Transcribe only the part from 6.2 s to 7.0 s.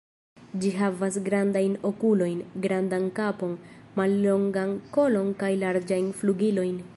flugilojn.